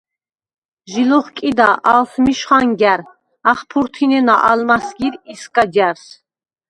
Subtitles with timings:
[0.91, 2.99] ჟი ლოხკიდა ალსმიშ ხანგა̈რ.
[3.51, 6.05] ახფურთინენა ალმა̈სგირ ისგა ჯა̈რს.